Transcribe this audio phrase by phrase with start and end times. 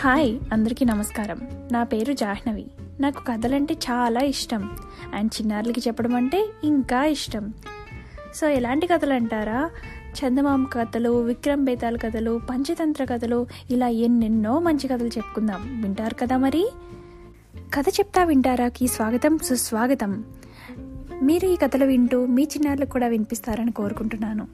[0.00, 1.68] Hi అందరికీ నమస్కారం.
[1.72, 2.66] నా పేరు జాహ్నవి.
[3.00, 4.70] నాకు కథలంటే చాలా ఇష్టం.
[5.14, 7.54] అండ్ చిన్నారులకి చెప్పడం అంటే ఇంకా ఇష్టం.
[8.34, 9.70] సో ఎలాంటి కథలు అంటారా
[10.14, 15.82] చందమామ కథలు విక్రమ్ బేతాల్ కథలు పంచతంత్ర కథలు ఇలా ఎన్నెన్నో మంచి కథలు చెప్పుకుందాం.
[15.82, 16.70] వింటారు కదా మరి?
[17.74, 20.24] కథ చెప్తా వింటారాకి స్వాగతం సుస్వాగతం.
[21.22, 24.48] మీరు ఈ కథలు వింటూ మీ చిన్నారులకు కూడా వినిపిస్తారని కోరుకుంటున్నాను.